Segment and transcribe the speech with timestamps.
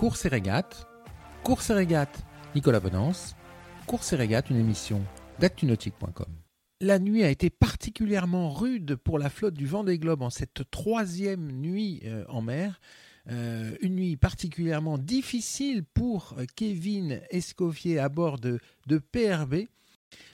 [0.00, 0.88] Course et régate,
[1.44, 3.36] Course et régate, Nicolas Bonance,
[3.86, 5.02] Course et régate, une émission
[5.40, 6.24] d'actunautique.com.
[6.80, 11.52] La nuit a été particulièrement rude pour la flotte du Vendée Globe en cette troisième
[11.52, 12.80] nuit euh, en mer.
[13.30, 19.66] Euh, une nuit particulièrement difficile pour euh, Kevin Escoffier à bord de, de PRB.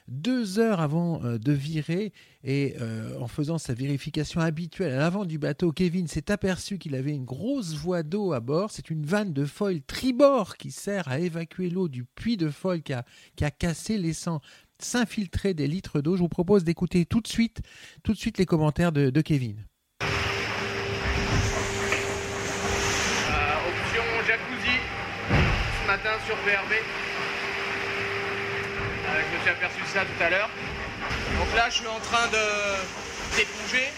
[0.09, 2.13] Deux heures avant euh, de virer
[2.45, 6.95] et euh, en faisant sa vérification habituelle à l'avant du bateau, Kevin s'est aperçu qu'il
[6.95, 8.71] avait une grosse voie d'eau à bord.
[8.71, 12.83] C'est une vanne de foil tribord qui sert à évacuer l'eau du puits de foil
[12.83, 13.05] qui a,
[13.51, 14.41] cassé, laissant
[14.79, 16.17] s'infiltrer des litres d'eau.
[16.17, 17.63] Je vous propose d'écouter tout de suite,
[18.05, 19.65] tout de suite les commentaires de, de Kevin.
[20.03, 20.07] Euh,
[23.69, 24.79] option jacuzzi
[25.83, 27.36] ce matin sur PRB.
[29.47, 30.51] Suis aperçu ça tout à l'heure.
[31.39, 33.93] Donc là, je suis en train de d'éponger.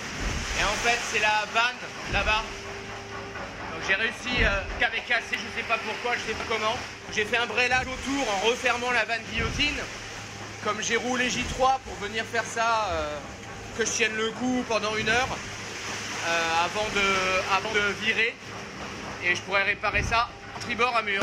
[0.60, 1.80] Et en fait, c'est la vanne
[2.12, 2.44] là-bas.
[3.72, 6.76] Donc j'ai réussi, euh, qu'avec cassé, je sais pas pourquoi, je sais pas comment.
[7.14, 9.78] J'ai fait un brelage autour en refermant la vanne guillotine.
[10.64, 13.18] Comme j'ai roulé J3 pour venir faire ça, euh,
[13.78, 15.28] que je tienne le coup pendant une heure
[16.26, 18.34] euh, avant, de, avant de virer.
[19.24, 20.28] Et je pourrais réparer ça
[20.60, 21.22] tribord à mur.